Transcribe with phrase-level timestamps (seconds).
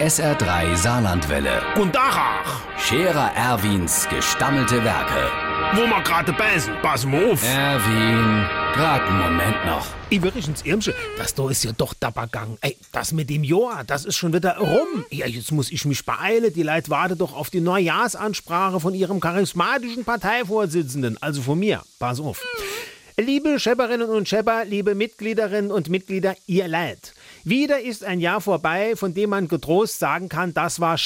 [0.00, 1.62] SR3 Saarlandwelle.
[1.80, 5.30] Und Dachach, Scherer Erwins gestammelte Werke.
[5.74, 7.42] wo wir gerade beißen, pass mal auf.
[7.42, 9.86] Erwin, grad einen Moment noch.
[10.10, 12.58] Übrigens, Irmsche, das da ist ja doch Dabbergang.
[12.60, 15.06] Ey, das mit dem Jahr, das ist schon wieder rum.
[15.10, 16.52] Ja, jetzt muss ich mich beeilen.
[16.52, 21.80] Die Leute warten doch auf die Neujahrsansprache von ihrem charismatischen Parteivorsitzenden, also von mir.
[21.98, 22.42] Pass auf.
[23.18, 27.14] Liebe Schepperinnen und Schepper, liebe Mitgliederinnen und Mitglieder, ihr Leid.
[27.48, 30.98] Wieder ist ein Jahr vorbei, von dem man getrost sagen kann, das war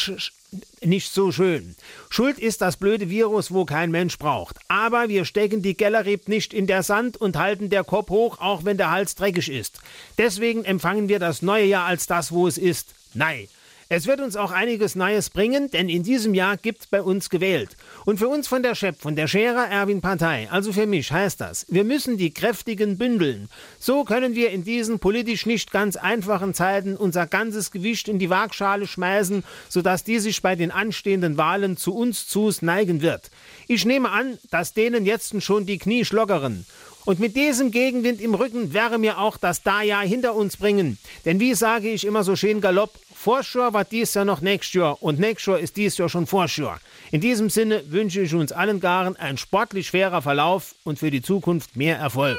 [0.80, 1.76] nicht so schön.
[2.08, 4.56] Schuld ist das blöde Virus, wo kein Mensch braucht.
[4.66, 8.64] Aber wir stecken die Gellerrieb nicht in der Sand und halten der Kopf hoch, auch
[8.64, 9.80] wenn der Hals dreckig ist.
[10.16, 12.94] Deswegen empfangen wir das neue Jahr als das, wo es ist.
[13.12, 13.46] Nein.
[13.92, 17.70] Es wird uns auch einiges Neues bringen, denn in diesem Jahr gibt's bei uns gewählt.
[18.04, 21.40] Und für uns von der Schepp, von der Scherer Erwin Partei, also für mich heißt
[21.40, 23.48] das, wir müssen die Kräftigen bündeln.
[23.80, 28.30] So können wir in diesen politisch nicht ganz einfachen Zeiten unser ganzes Gewicht in die
[28.30, 33.32] Waagschale schmeißen, sodass die sich bei den anstehenden Wahlen zu uns zus neigen wird.
[33.66, 36.64] Ich nehme an, dass denen jetzt schon die Knie schlockeren.
[37.10, 40.96] Und mit diesem Gegenwind im Rücken wäre mir auch das Da-Jahr hinter uns bringen.
[41.24, 45.02] Denn wie sage ich immer so schön galopp, Vorschau war dies Jahr noch nächstes Jahr
[45.02, 46.72] und nächstes Jahr ist dies Jahr schon Vorschau.
[47.10, 51.20] In diesem Sinne wünsche ich uns allen Garen ein sportlich fairer Verlauf und für die
[51.20, 52.38] Zukunft mehr Erfolg.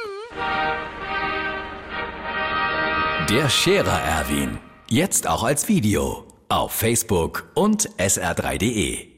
[3.30, 4.58] Der Scherer Erwin.
[4.90, 6.26] Jetzt auch als Video.
[6.48, 9.11] Auf Facebook und sr3.de.